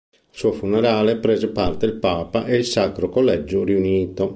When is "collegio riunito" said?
3.09-4.29